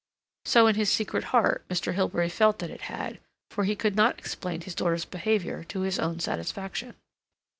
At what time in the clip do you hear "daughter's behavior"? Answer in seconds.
4.73-5.63